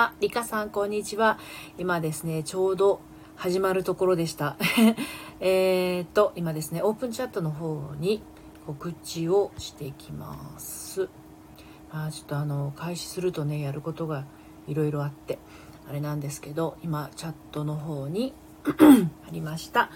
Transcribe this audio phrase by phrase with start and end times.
[0.00, 1.38] あ、リカさん、こんにちは。
[1.76, 3.02] 今ですね、ちょうど
[3.36, 4.56] 始まるところでした。
[5.40, 8.22] えっと、今ですね、オープンチャットの方に
[8.66, 11.10] 告知をしていきます。
[11.92, 14.24] まあ、ちょっとあの、開始するとね、やることが
[14.66, 15.38] いろいろあって、
[15.86, 18.32] あれなんですけど、今、チャットの方に
[19.28, 19.90] ありました。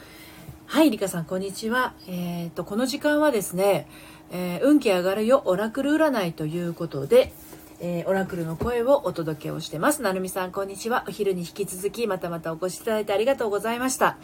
[0.66, 1.94] はい、リカさん、こんにちは。
[2.06, 3.86] えっ、と、この時間はですね、
[4.30, 7.32] えー、運気上がるよ、オラクル占いということで、
[7.86, 10.00] えー、オラクルの声をお届けをしてます。
[10.00, 11.04] なるみさん、こんにちは。
[11.06, 14.16] お昼に引き続き、またまたお越しいただいてありがとうございました。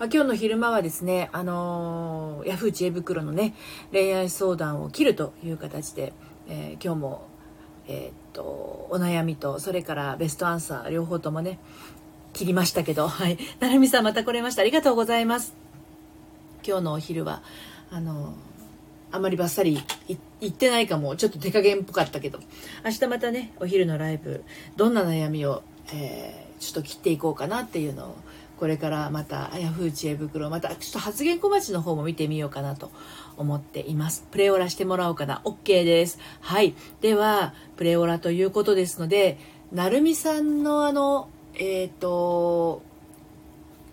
[0.00, 3.54] まあ、今日の昼間はですね、あのー、ヤフー知恵袋のね、
[3.92, 6.12] 恋愛相談を切るという形で、
[6.48, 7.28] えー、今日も、
[7.86, 11.60] えー、っと、お悩みと、それからベストアンサー、両方ともね、
[12.32, 13.38] 切りましたけど、はい。
[13.60, 14.62] なるみさんまた来れました。
[14.62, 15.54] ありがとうございます。
[16.66, 17.42] 今日のお昼は、
[17.92, 18.47] あのー
[19.10, 19.78] あまりバッサリ
[20.40, 21.16] 言ってないかも。
[21.16, 22.40] ちょっと手加減っぽかったけど。
[22.84, 24.44] 明日またねお昼のライブ。
[24.76, 28.16] どんな悩みを、えー、ちょっと切っていこうかなっていうのを
[28.58, 32.90] これからまたヤフー知恵袋またちょっと発言小町の方も見てみようかなと
[33.36, 34.26] 思っています。
[34.30, 35.40] プレオラしてもらおうかな。
[35.44, 36.18] OK です。
[36.40, 36.74] はい。
[37.00, 39.38] ではプレオラということですので
[39.72, 42.82] なるみさんのあのえっ、ー、と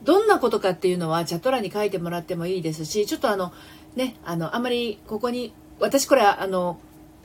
[0.04, 3.52] どんなことかっていうのはチャット欄に書いてもらってもいいですしちょっとあの
[3.96, 6.80] ね、あの、あんまりここに、私これあの、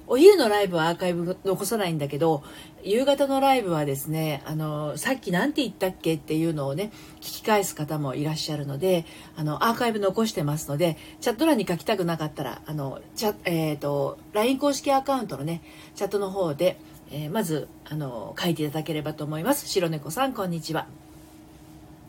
[0.07, 2.43] お昼のライブはアーカイブ残さないんだけど、
[2.83, 9.05] 夕方のライブはですね、あの、さっき何て言ったっけっていうのをね、聞き返す方もいらっしゃるので、
[9.37, 15.63] あの、アーカイブ残してますので、チャット欄に書きたくなかったら、あの、チャえっ、ー、と、LINE 公式アカウントのね、
[15.95, 16.81] チャットの方で、
[17.13, 19.69] えー、まず、あの、書いていただければと思います。
[19.69, 20.89] 白猫さん、こんにちは。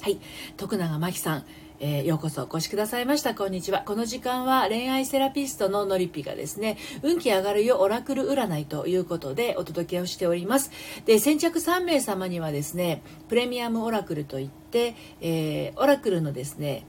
[0.01, 0.19] はい。
[0.57, 1.45] 徳永真紀さん、
[1.83, 3.33] えー、ようこそお越しくださいました。
[3.33, 3.79] こんにちは。
[3.79, 10.69] この時間は恋愛セラピストののりぴがですね、運気上がるよオラクル占いということでお届けをしております。
[11.07, 16.85] で、先着3名様にはですね、プレミアムオラクルといって、えー、オラクルのですね、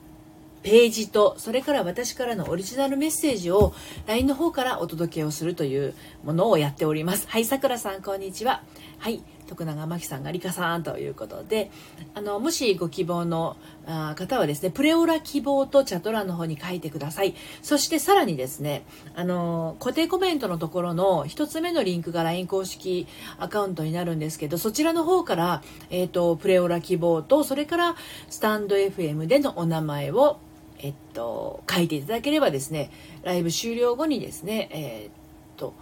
[0.62, 3.72] ページと、それから私からのオリジナルメッセージを
[4.06, 7.26] LINE の方からお届けをするというものをやっております。
[7.28, 8.62] はい、さくらさん、こんにちは。
[8.98, 11.70] はい、徳永真紀さんが理香さんということで
[12.14, 13.56] あのもしご希望の
[14.14, 17.34] 方はですねプレオラ希望とチャット欄の方に書いてください。
[17.62, 23.06] そしてさらにですねあの固定コメントのところの1つ目のリンクが LINE 公式
[23.38, 27.96] アカウントになるんですけどそちらの方から、えーと、プレオラ希望とそれから
[28.30, 30.38] スタンド FM でのお名前を
[30.84, 32.90] えっと、書いていただければですね、
[33.22, 35.12] ライブ終了後にですね、えー、っ
[35.56, 35.74] と、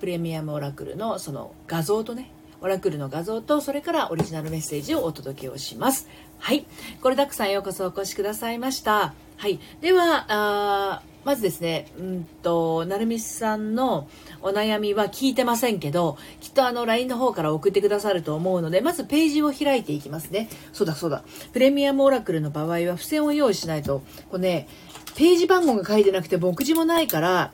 [0.00, 2.30] プレミアムオラクルのその画像とね、
[2.64, 6.08] オラクルの画像とそれからオリジナルメッセージをお届けをします。
[6.38, 6.64] はい。
[7.02, 9.12] これだくさんようこそお越しくださいました。
[9.36, 9.60] はい。
[9.82, 14.08] ではあまずですね、うんと、なるみさんの
[14.40, 20.48] お悩みは聞いてませんけど、きっとあの LINE の方から送ってくださると思うので、まずページを開いていきますね。
[20.72, 21.22] そうだそうだ。
[21.52, 24.68] プレミアムオラクルの場合は付箋を用意しないと、これね、
[25.16, 27.52] ページ番号が書いてなくて目次もないから、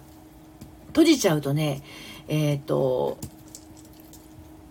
[0.89, 1.83] 閉じちゃうとね、
[2.29, 3.19] えっ、ー、と、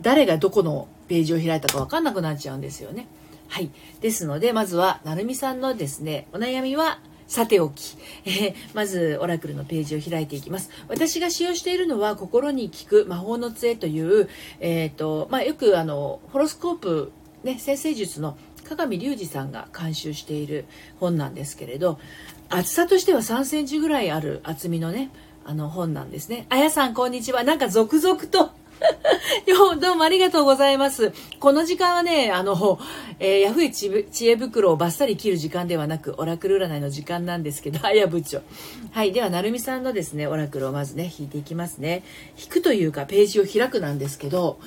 [0.02, 3.08] 誰がどこのページを開いたか分かんなくなっちゃうんですよね。
[3.48, 3.72] はい。
[4.02, 7.96] ですので、まずは、なるみさんのですね、お悩みは、さておき、
[8.26, 10.72] えー、まずオラクルのページを開いていきます。
[10.88, 14.28] 私が使用しているのは心に効く魔法の杖という、
[14.60, 17.12] えっ、ー、と、まあ、よくあの、ホロスコープ、
[17.44, 18.36] ね、先生術の
[18.68, 20.66] 鏡隆二さんが監修している
[21.00, 22.00] 本なんですけれど、
[22.50, 25.12] 厚さとしては3センチぐらいある厚みのね、
[25.46, 26.48] あの本なんですね。
[26.50, 27.44] あやさん、こんにちは。
[27.44, 28.52] なんか続々と
[29.46, 31.14] よどうもありがとうございます。
[31.40, 32.80] この時間はね、あの、
[33.20, 38.42] えー、ヤフー知恵袋をバッサリ切る時間ではなく、オラクル占いの時間なんですけど、 あや部長。
[38.92, 39.12] はい。
[39.12, 42.04] では、なるみさんのですね、オラクルをまずね、引いていきますね。
[42.42, 44.60] 引くというか、ページを開くなんですけど、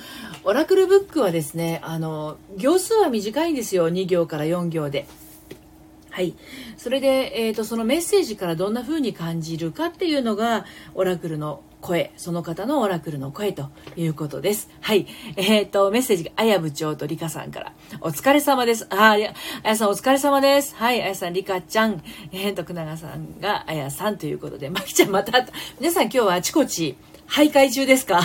[0.43, 3.89] オラクルブックはですね、あの、行数は短いんですよ。
[3.89, 5.07] 2行から4行で。
[6.09, 6.35] はい。
[6.77, 14.69] それで、えっ、ー、と、そのメッセージからどんな風に感じるかっていうのが、オラクルの声、その方のオラクルの声ということです。
[14.81, 15.05] はい。
[15.35, 17.73] えっ、ー、と、メッセージが、あや部長とりかさんから。
[17.99, 18.87] お疲れ様です。
[18.89, 19.35] あ、あや
[19.75, 20.75] さんお疲れ様です。
[20.75, 22.01] はい、あやさん、りかちゃん、
[22.31, 25.45] えー、徳永さんがあやさんということで、まきちゃんまた、
[25.79, 26.95] 皆さん今日はあちこち、
[27.27, 28.21] 徘徊中ですか？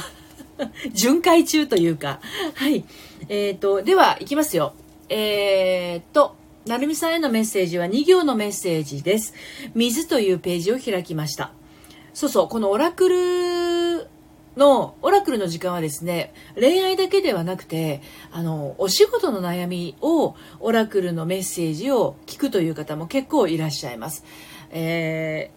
[0.92, 2.20] 巡回中というか。
[2.54, 2.84] はい。
[3.28, 4.72] えっ、ー、と、では、いきますよ。
[5.08, 9.34] えっ、と、なるみさんへのメッセージは2行のメッセージです。
[9.74, 11.52] 水というページを開きました。
[12.18, 14.08] そうそう、このオラクル
[14.56, 24.24] の、オラクルの時間はですね、恋愛だけではなくて、あの、お仕事の悩みを、オラクルのメッセージを聞くという方も結構いらっしゃいます。
[24.72, 25.52] え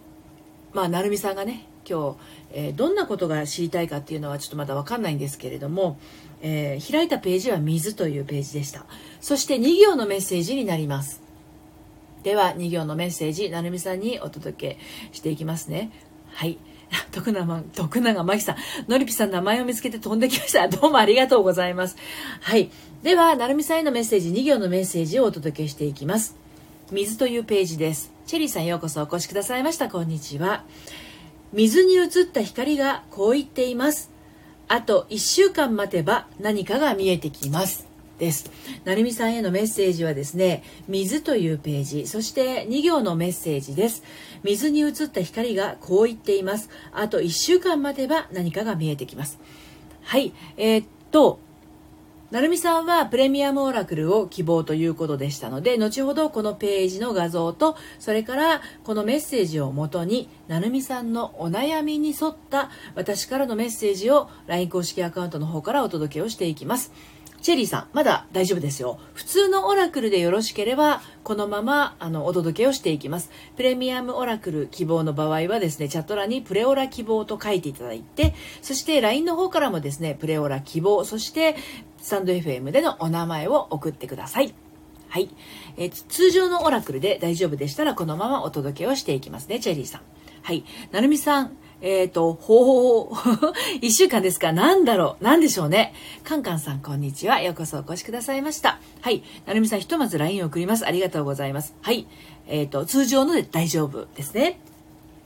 [0.72, 2.16] ー、まあ、なるみさんがね、今日、
[2.52, 5.98] えー、どんなことが知りたいかっていうのはちょっとまだわかんないんですけれども、
[6.42, 8.86] えー、開いたページは水というページでした。
[9.20, 11.22] そして2行のメッセージになります。
[12.22, 14.78] では2行のメッセージ、なるみさんにお届け
[15.10, 15.90] していきますね。
[16.34, 16.58] はい。
[17.10, 18.56] 徳永、徳永真紀さん、
[18.90, 20.68] のりぴさん名前を見つけて飛んできました。
[20.68, 21.96] どうもありがとうございます。
[22.40, 22.70] はい。
[23.02, 26.36] では、なるみさんへのメッセージ、2行のメッセージをお届けしていきます。
[26.90, 28.12] 水というページです。
[28.26, 29.88] チェリーさんようこそお越しくださいました。
[29.88, 30.64] こんにちは。
[31.52, 34.10] 水に映った光がこう言っています。
[34.68, 37.91] あと1週間待てば何かが見えてきます。
[38.18, 38.50] です。
[38.84, 44.02] なるみさんへのメッセージはですね、水というページ、そして2行のメッセージです。
[44.42, 46.70] 水に映った光がこう言っています。
[46.92, 49.38] あと1週間待てば何かが見えてきます。
[50.02, 50.32] はい。
[50.56, 51.38] えー、っと、
[52.32, 66.90] なるみさんはプレミアムオラクルを希望ということでしたので、後ほどこのページの画像と、それからこのメッセージをもとに、なるみさんのお悩みに沿った私からのメッセージを LINE 公式アカウントの方からお届けをしていきます。
[67.42, 69.00] チェリーさん、まだ大丈夫ですよ。
[69.14, 73.30] 普通のオラクルでよろしければ、このまま、あの、お届けをしていきます。
[73.56, 81.56] プレミアムオラクル希望の場合はですね、チャット欄にプレオラ希望と書いていただいて、そして LINE の方からもですね、プレオラ希望、そして
[82.00, 84.54] スタンド FM でのお名前を送ってください。
[85.08, 85.28] はい。
[85.76, 90.02] えー、通常のオラクルで大丈夫でしたら、このままお届けをしていきますね、チェリーさん。
[90.42, 90.64] はい。
[90.90, 93.08] なるみさん、えっ、ー、と、ほう、
[93.80, 95.94] 一週間ですかなんだろうなんでしょうね。
[96.24, 97.40] カンカンさん、こんにちは。
[97.40, 98.80] ようこそお越しくださいました。
[99.00, 99.22] はい。
[99.46, 100.86] なるみさん、ひとまず LINE を送ります。
[100.86, 101.74] ありがとうございます。
[101.80, 102.06] はい。
[102.48, 104.58] えっ、ー、と、通常ので大丈夫ですね。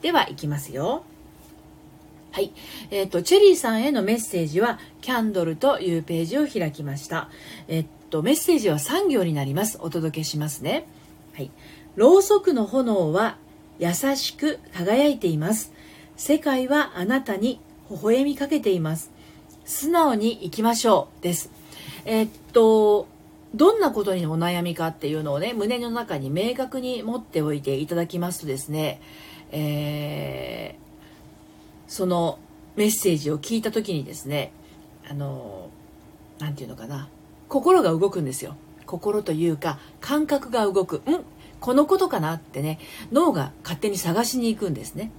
[0.03, 1.03] では、いきますよ。
[2.33, 2.53] はい。
[2.91, 7.31] えっ、ー、と、チェリーさんへのメッセージは、キャンドルというページを開きました。
[7.69, 9.79] えっと、メッセージは3行になります。
[9.81, 10.87] お届けしますね。
[11.35, 11.51] はい。
[11.97, 13.37] ろうそくの炎は
[13.79, 15.73] 優しく輝いています。
[16.17, 19.11] 世界はあなたに微笑みかけています。
[19.65, 21.51] 素直に生きましょうです。
[22.05, 23.07] え、っと
[23.55, 29.01] どんなことにお悩みかっていうのをね胸の中に明確に持っておいていただきますとですね、
[29.51, 32.39] えー、その
[32.77, 34.53] メッセージを聞いた時にですね
[35.09, 35.71] あの
[36.39, 37.09] 何て言うのかな
[37.49, 38.57] 心が動くんですよ。
[38.85, 40.97] 心というか感覚が動く。
[40.97, 41.25] ん
[41.67, 42.79] このことかなってね
[43.11, 45.11] 脳が勝手に探しに行くんですね。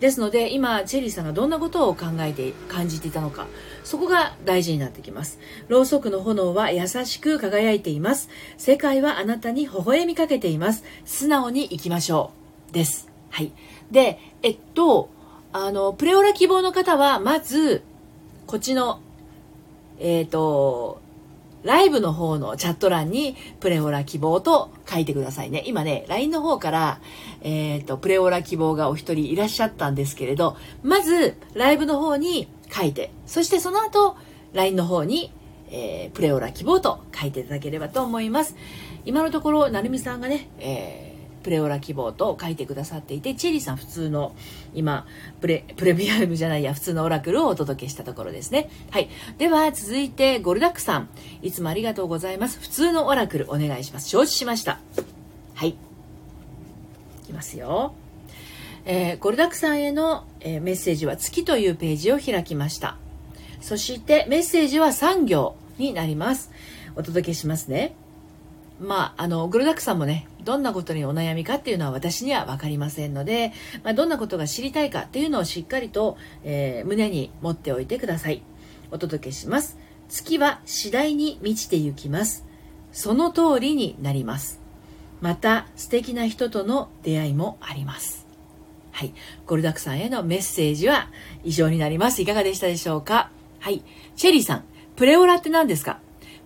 [0.00, 3.46] ですので今チェリーさんがどんなことを考えて感じていたのか
[3.84, 5.38] そこが大事になってきます。
[5.68, 8.28] ろうそくの炎は優しく輝いています。
[8.58, 10.82] 世界はあなたに微笑みかけています。
[11.04, 12.32] 素直に生きましょ
[12.70, 13.08] うです。
[13.30, 13.52] はい。
[13.92, 15.10] でえっと
[15.52, 17.84] あのプレオラ希望の方はまず
[18.48, 18.98] こっちの
[20.00, 21.00] えっ、と
[21.64, 25.64] ライブの方のチャット欄にプレオラ希望と書いてくださいね。
[25.66, 27.00] 今ね、LINE の方から、
[27.40, 34.16] えっ、ー、と、プレオラ希望がお一人いらっしゃったんですけれど、まず、ライブの方に書いて、そしてその後、
[34.52, 35.32] LINE の方に、
[35.70, 38.54] えー、プレオラ希望と書いていただければと思います。
[39.06, 41.13] 今のところ、なるみさんがね、えー
[41.44, 44.34] プレオラ希望と書いてくださっていて、チェリーさん普通の、
[44.74, 45.06] 今、
[45.40, 48.70] プレ、プレミアムじゃないや、普通のオラクルをお届けしたところですね。
[48.90, 49.08] はい。
[49.38, 51.08] では、続いて、ゴルダックさん。
[51.42, 52.58] いつもありがとうございます。
[52.58, 54.08] 普通のオラクルお願いします。
[54.08, 54.80] 承知しました。
[55.54, 55.68] はい。
[55.68, 55.76] い
[57.26, 57.94] きますよ。
[58.86, 62.96] えー、ゴルダックさんへの、えー、メッセージは月というページを開きました。
[63.60, 66.50] そしてメッセージは3行になります。
[66.96, 67.94] お届けしますね。
[68.80, 73.52] まあ、あの、グルダックさんもね、どんなことにお悩みかっていうのは私には分かりませんので、
[73.82, 78.42] まあ、どんなことが知りたいかっていうのをしっかりと、えー、胸に持っておいてください。
[78.90, 79.78] お届けします。
[80.08, 82.44] 月は次第に満ちてゆきます。
[82.92, 84.60] その通りになります。
[85.20, 88.26] また素敵な人との出会いもあります。
[88.90, 89.14] はい。
[89.46, 91.08] ゴルダックさんへのメッセージは
[91.42, 92.20] 以上になります。
[92.20, 93.30] いかがでしたでしょうか？
[93.60, 93.82] はい。
[94.14, 94.64] チェリーさん、
[94.94, 96.00] プレオラって何ですか？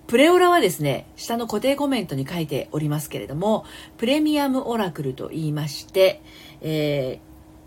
[0.09, 3.67] プレオラはですね、下の固定コメントに書いておりますけれども、
[3.99, 6.23] プレミアムオラクルと言いまして、
[6.63, 7.21] え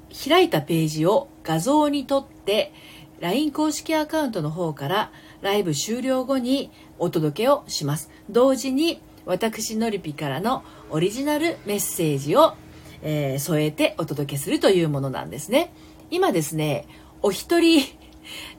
[0.09, 2.73] ー、開いたページを画像に撮って、
[3.19, 5.11] LINE 公式アカウントの方から
[5.43, 8.09] ライブ終了後にお届けをします。
[8.27, 12.55] 同時に私のりぴからのオリジナルメッセージを、
[13.03, 15.71] えー、添えてお届けするというものなんですね。
[16.09, 16.87] 今ですね、
[17.21, 17.85] お一人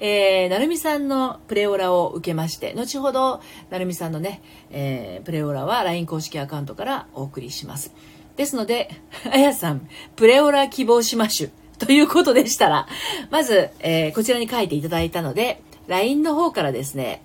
[0.01, 7.93] えー、なるみさんのプレオラを受けまして、後ほど、なるみさんのね、えー、プレオラは LINE 公式アカウントからお送りします。
[8.37, 8.91] ですので、
[9.31, 11.51] あやさん、プレオラ希望しましゅ。
[11.79, 12.87] ということでしたら、
[13.31, 17.23] まず、えー、こちらに書いていただいたので、LINE の方からですね、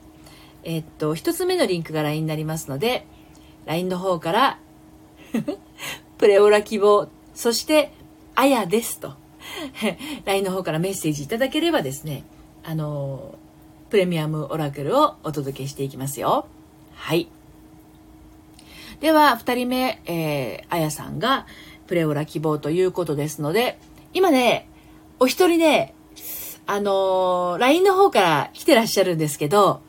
[0.64, 3.06] えー、っと、一つ目のリンクが LINE になりますので、
[3.66, 4.60] LINE の方から
[6.18, 7.92] プレオラ希望、そして、
[8.36, 9.14] あやですと
[10.26, 12.24] LINE の方からメッセージいただければですね、
[12.70, 13.36] あの、
[13.90, 16.48] プレミアムオラクルをお届けしていきますよ。
[16.96, 17.30] はい。
[19.00, 21.48] では、二人目、えー、あやさんが
[21.88, 23.80] プレオラ希望ということですので、
[24.14, 24.68] 今ね、
[25.18, 25.94] お一人ね、
[26.66, 29.80] あのー、LINE の方から来てらっしゃるんですけど、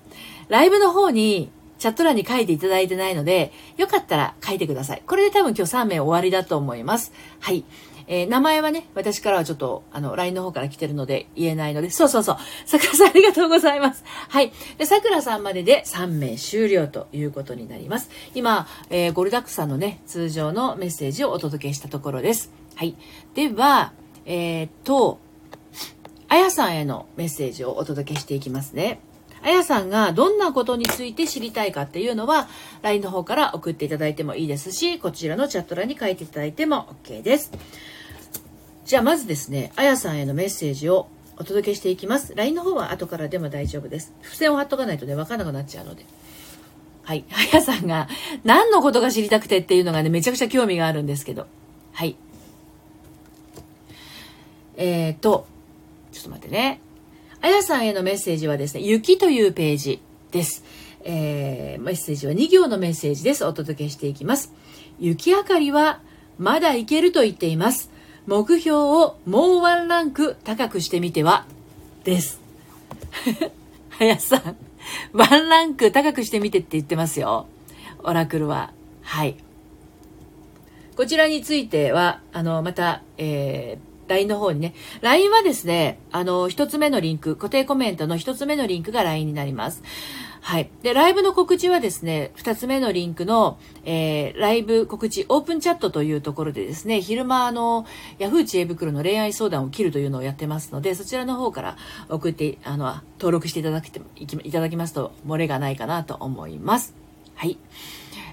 [0.48, 5.02] ライブの方にチャット欄に書いていただいてないので、よかったら書いてください。
[5.04, 7.12] これで多分今日3名終わりだと思います。
[7.40, 7.64] はい。
[8.10, 12.36] えー、名前はね、私からはちょっと、あの、LINE の方から来てるので言えないので、そうそうそう。
[12.64, 14.02] 桜さんありがとうございます。
[14.28, 14.50] はい。
[14.78, 18.10] で、桜さんまでで3名終了ということになります。
[18.34, 22.50] 今、えー、ゴルダックさんのね、通常のメッセージをお届けしたところです。
[22.76, 22.96] はい。
[23.34, 23.92] では、
[24.24, 25.18] えー、っと、
[26.28, 29.00] あやさんへのメッセージをお届けしていきますね。
[29.42, 32.48] あやさんがどんなことについて知りたいかっていうのは、
[32.82, 37.52] LINE の方から送っていただいてもいいですし、こちらのチャット欄に書いていただいても OK です。
[38.88, 42.34] じゃあまずですね、あやさんへのメッセージをお届けしていきます。
[42.34, 44.14] LINE の方は後からでも大丈夫です。
[44.22, 46.06] 付箋を貼っとかないとね、わかんなくなっちゃうので。
[47.02, 47.22] はい。
[47.52, 48.08] あやさんが
[48.44, 51.46] 何のことが知りたくてっていうのがね、めちゃくちゃ興味があるんですけど。
[51.92, 52.16] はい。
[54.78, 55.46] えーと、
[56.10, 56.80] ちょっと待ってね。
[57.42, 60.64] あやさんへのメッセージはですね、雪というページです。
[61.04, 63.44] えー、メッセージは2行のメッセージです。
[63.44, 64.54] お届けしていきます。
[64.98, 66.00] 雪明かりは
[66.38, 67.90] まだいけると言っています。
[68.28, 71.46] 目標をもうワンランク高くしてみては？
[72.04, 72.42] です。
[73.88, 74.56] はやさん、
[75.14, 77.46] ワンランク高くしてみてって言ってますよ。
[78.00, 78.74] オラクルは。
[79.00, 79.36] はい。
[80.94, 84.74] こちらについては、あの、また、えー、LINE の方にね。
[85.02, 89.82] LINE はですね、あの、一つ目のリンク、固定コメントの一つ目のリンクが LINE になります。
[90.40, 90.70] はい。
[90.82, 97.86] で、ライブの告知はですね、二つ目のリンクの、えー、ライブ告知、オープンチャットというところでですね、昼間、あの、
[98.18, 101.76] ヤフー知恵袋の恋愛相談を切るというのをやってますので、そちらの方から
[102.08, 102.86] 送って、あの、
[103.18, 106.94] 登録していただきいただきますと、漏れがないかなと思います。
[107.34, 107.58] はい。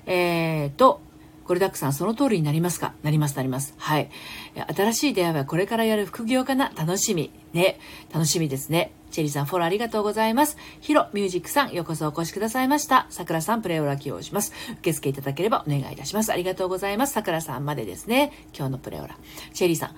[0.05, 1.01] えーと、
[1.45, 2.93] これダックさん、その通りになりますか？
[3.03, 3.75] なります、なります。
[3.77, 4.09] はい。
[4.75, 6.71] 新しい出会いはこれからやる副業かな？
[6.75, 7.31] 楽しみ。
[7.55, 7.79] ね。
[8.13, 8.91] 楽しみですね。
[9.11, 10.57] チェリーさん、フォローありがとうございます。
[10.81, 13.07] ヒロミュージックさん、ようこそお越しくださいました。
[13.09, 14.51] 桜さん、プレイオラ起用します。
[14.81, 16.33] 受付いただければお願いいたします。
[16.33, 17.13] ありがとうございます。
[17.13, 18.33] 桜さんまでですね。
[18.53, 19.17] 今日のプレオラ。
[19.53, 19.95] チェリーさん、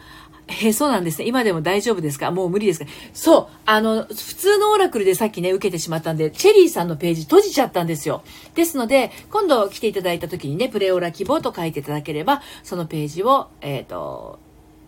[0.64, 1.28] え、そうなんですね。
[1.28, 2.30] 今でも大丈夫ですか？
[2.30, 2.86] もう無理ですか？
[3.14, 3.58] そう。
[3.66, 8.24] あの、普通のオラクルでさっきね、受けてしまったんで、チェリーさんのページ閉じちゃったんですよ。
[8.54, 14.40] ですので、今度来ていただいた時にね、プレオラ希望と書いていただければ、そのページを、えっ、ー、と、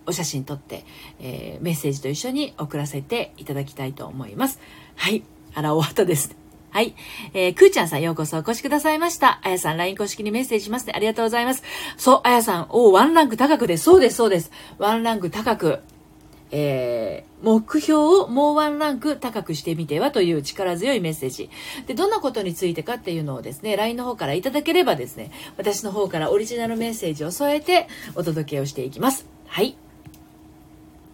[0.10, 0.86] お写真撮って、
[1.20, 4.60] えー、メッセージと一緒に送らせていただきたいと思います。
[4.96, 5.24] はい。
[5.54, 6.36] あら、終わったです。
[6.72, 6.96] はい。
[7.34, 9.40] えー、くーちゃんさんようこそお越しくださいました。
[9.44, 10.94] あやさん LINE 公式にメッセージしますね。
[10.96, 11.64] ありがとうございます。
[11.98, 13.78] そう、あやさん、おワンランク高くで。
[13.78, 14.52] そうです、そうです。
[14.78, 15.80] ワンランク高く。
[16.52, 21.50] えー、目標をもうワンランク高くしてみてはという力強いメッセージ。
[21.88, 29.26] で、どんなことについてかっていうのをですね、LINE の方からいただければですね、私の方からオリジナルメッセージを添えてお届けをしていきます。
[29.48, 29.76] はい。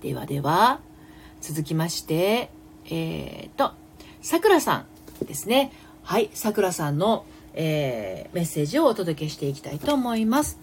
[0.06, 0.82] ではでは、
[1.42, 2.52] 続きまして、
[2.92, 3.72] えー、と、
[4.22, 4.86] さくらさ
[5.24, 5.72] んですね。
[6.04, 10.60] はい、さくらさんの、えー、メッセージをお届けしていきたいと思います。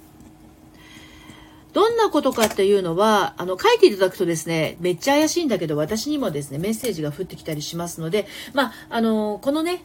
[1.73, 9.83] どんなことかっていうのは、あの、書いていただくとですね、めっちゃ怪しいんだけど、私にもですね、メッセージが降ってきたりしますので、まあ、あの、このね、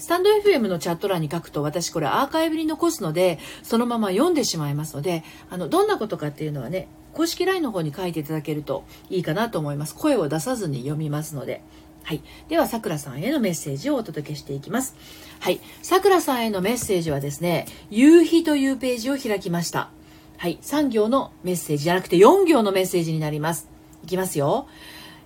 [0.00, 9.94] スタンド FM のチャット欄に書くと私これアーカイブに残すので、そのまま読んでしまいますので、あの、どんなことかっていうのはね、公式 LINE の方に書いていただけるといいかなと思います。
[9.94, 11.62] 声を出さずに読みますので。
[12.02, 12.22] はい。
[12.48, 14.96] では、さくらさんへのメッセージをお届けしていきます。
[15.38, 15.60] はい。
[15.82, 19.90] さくらさんへのメッセージはですね、夕日というページを開きました。
[20.38, 20.58] はい。
[20.62, 23.68] 3行のメッセージじゃなくて4行のメッセージになります。
[24.02, 24.66] いきますよ。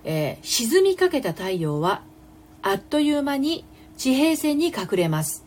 [0.03, 2.01] えー、沈みかけた太陽は、
[2.61, 3.63] あっという間に
[3.97, 5.45] 地平線に隠れます。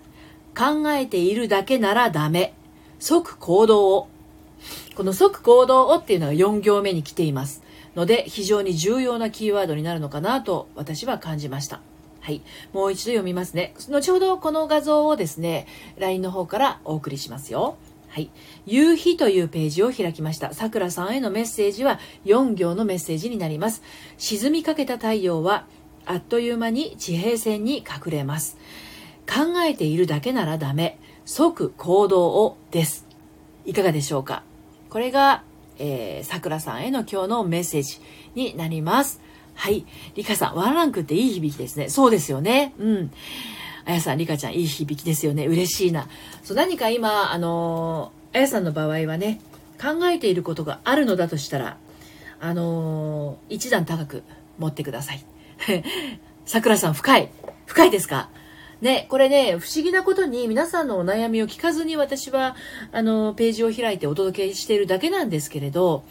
[0.57, 2.55] 考えているだけならダメ。
[2.99, 4.09] 即行動を。
[4.97, 7.63] この即行動をっていうのが4行目に来ています。
[7.95, 11.81] ので、非常に重要なキーワードになるのかなと私は感じました。
[12.21, 12.43] はい。
[12.73, 13.75] もう一度読みますね。
[13.89, 15.67] 後ほどこの画像をですね、
[15.99, 17.77] LINE の方からお送りしますよ。
[18.09, 18.31] はい。
[18.67, 20.53] 夕日というページを開きました。
[20.53, 23.83] さくらさんへのメッセージは4行のメッセージになります。
[24.17, 25.67] 沈みかけた太陽は
[26.11, 28.57] あっという間に地平線に隠れます。
[29.27, 30.99] 考えているだけならダメ。
[31.27, 33.07] 即行動をです。
[33.67, 34.43] いかがでしょうか？
[34.89, 35.43] これが、
[35.79, 38.01] えー、桜さんへの今日のメッセージ
[38.35, 39.21] になります。
[39.55, 39.85] はい。
[40.15, 41.91] リカさん、ワンランクっていい響きですね。
[41.91, 42.73] そうですよね。
[42.79, 43.11] うん。
[43.85, 45.47] あやさん、リカちゃん、いい響きですよね。
[45.47, 46.09] 嬉しいな。
[46.43, 49.41] そう、何か今、あのー、あやさんの場合はね、
[49.79, 51.77] 考えていることがあるのだとしたら、
[52.41, 54.23] あのー、一段高く
[54.59, 55.23] 持ってください。
[56.45, 57.31] さくらさん深い。
[57.67, 58.31] 深いですか？
[58.81, 62.55] ね、これね、不思議なことに皆さんのお悩みを聞かずに私は、
[62.93, 66.05] あの、ページを開いてお届けしているだけなんですけれど、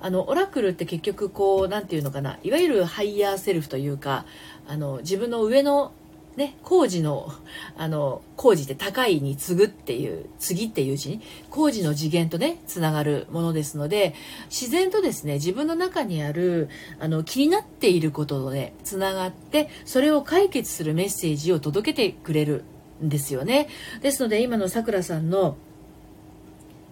[0.00, 4.26] あの、オラクルって結局こう、なんていうのかな、いわゆる higher self というか、
[4.68, 5.92] あの、自分の上の
[6.36, 7.32] ね、高次の、
[7.76, 14.14] あの、高次って高いに次ぐっていう、次っていう字に、高次の次元とね、つながるものですので、
[14.48, 16.68] 自然とですね、自分の中にある、
[17.00, 22.64] あの、気になっていることとね、つながって、それを解決するメッセージを届けてくれる
[23.02, 23.68] んですよね。
[24.00, 25.56] ですので、今のさくらさんの、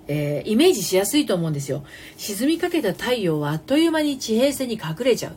[0.09, 1.85] えー、イメージしやすいと思うんですよ。
[2.16, 5.37] 沈みかけた太陽はあっという間に地平線に隠れちゃう。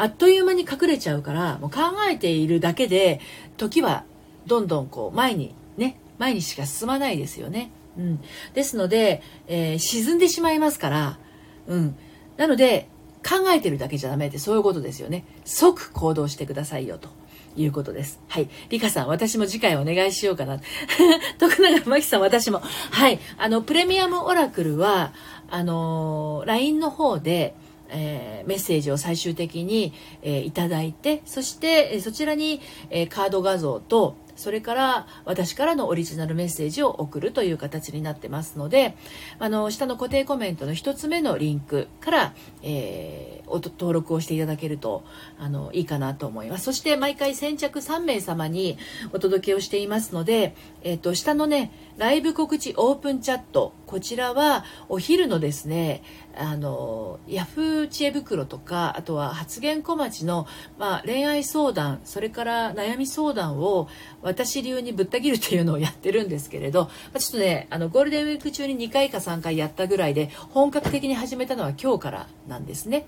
[0.00, 1.80] あっという間に隠れちゃうからもう考
[2.10, 3.20] えているだけで
[3.58, 4.04] 時は
[4.46, 7.70] どんどんこう前にね前にしか進まないですよね。
[7.98, 8.20] うん、
[8.54, 11.18] ですので、えー、沈んでしまいますから、
[11.66, 11.96] うん、
[12.38, 12.88] なので
[13.22, 15.24] 考えてるだけじゃダメってそういうことですよね。
[15.44, 17.08] 即行動してくださいよと。
[17.56, 18.20] いうことです。
[18.28, 18.48] はい。
[18.68, 20.60] リカさん、私も次回お願いしようかな。
[21.38, 22.60] 徳永真紀さん、私も。
[22.60, 23.18] はい。
[23.38, 25.12] あの、プレミアムオラクルは、
[25.50, 27.56] あのー、LINE の方で、
[27.92, 29.92] えー、メッセージを最終的に、
[30.22, 38.96] えー、いただいてそしてえそちらに、えー、カード画像とそれから私からのオリジナルメッセージを送るという形になってますので
[39.38, 45.04] あの下の固定コメントの1つ目のリンクから、えー、登録をしていただけると
[45.38, 46.64] あのいいかなと思います。
[46.64, 48.78] そして毎回先着3名様に
[49.12, 56.02] お届けをしていますので、えーと、下のねライブ告知オープンチャットこちらはお昼のですね
[56.36, 60.46] あのヤフー知恵袋とかあとは発言小町の、
[60.78, 63.88] まあ、恋愛相談それから悩み相談を
[64.22, 73.06] 私流にぶった切るっていうのをやってるんですけれど、まあ、ちょっとねあのゴールデンウィーク中に2回か3回やったぐらいで本格的に始めたのは今日からなんですね。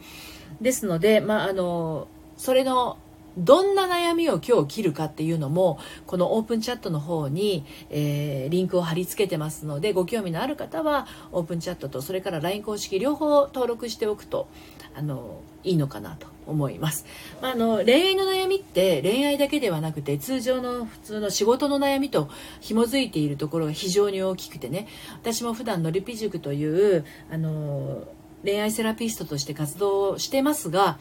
[0.61, 2.99] ですので、まあ、あのそれの
[3.37, 14.49] どんな悩みを今日切るかっていうのもこのオープンチャットの方に、えー、リンクを貼り付けてますのでご興味のある方はオープンチャットとそれから LINE 公式両方登録しておくと
[14.95, 17.07] あのいいのかなと思います、
[17.41, 22.29] まあ、あの恋愛の悩みって恋愛だけではなくて通常の普通の仕事の悩みと
[22.61, 24.89] 紐づいているところが非常に大きくてね。
[25.15, 28.07] 私も普段のリピ塾というあの
[28.45, 30.99] 恋愛セラピストとして活動してますが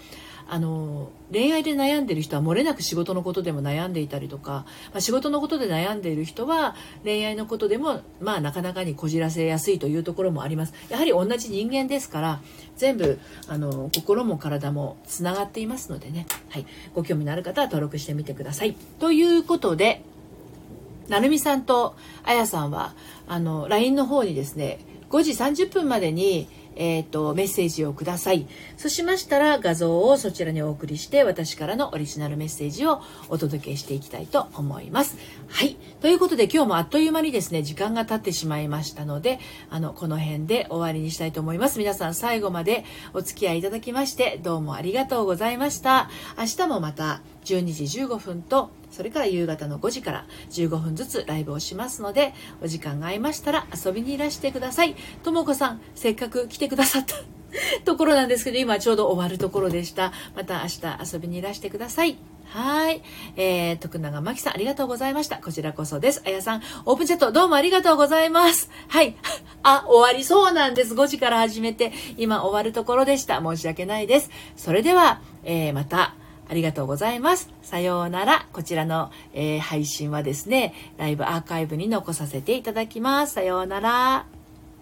[0.49, 10.73] あの恋愛で悩んでる人は漏れなく仕事のことでも悩んでいたりとか、まあ、仕事のことで悩んでいる人は恋愛のことでも、まあ、なかなかにこじらせやすいというところもあります。
[10.89, 12.41] やはり同じ人間ですから
[12.77, 18.75] 全部あの心も体もつながっていますのでね、はい、ご興味のある方は登録してみてください。
[18.99, 20.03] ということで
[21.07, 22.93] なるみさんとあやさんは
[23.27, 28.47] あの LINE の方にですね5時30分までにえーと、メッセージをください。
[28.77, 35.17] そうしましたら画像をそちらにお送りして私からのオリジナルメッセージをお届けしていきたいと思います。
[35.47, 35.75] はい。
[36.01, 41.79] ということで今日もあっという間にですね時間が経ってしまいましたのであのこの辺で終わりにしたいと思います。
[41.79, 46.09] 皆さん最後までお付き合いいただきましてどうもありがとうございました。
[46.37, 54.95] 明日もまた12時15分とそれから夕方の5時から15分ずつライブをしますので、お時間が合いましたら遊びにいらしてください。
[55.23, 57.15] ともこさん、せっかく来てくださった
[57.85, 60.11] ところなんですけど、今ちょうど終わるところでした。
[60.35, 62.17] また明日遊びにいらしてください。
[62.45, 63.01] はい。
[63.37, 65.37] えー、徳永真紀さん、ありがとうございました。
[65.37, 66.21] こちらこそです。
[66.25, 68.69] あやさん、オープンチャット、どうもありがとうございます。
[68.89, 69.15] はい。
[69.63, 70.93] あ、終わりそうなんです。
[70.93, 73.41] 5時から始めて、今終わるところでした。
[73.41, 74.29] 申し訳ないです。
[74.57, 76.15] それでは、えー、また、
[76.51, 77.49] ありがとうございます。
[77.61, 78.45] さようなら。
[78.51, 83.35] こちらの、えー、配信はですね、ライブアーカイブに残させていただきます。
[83.35, 84.40] さようなら。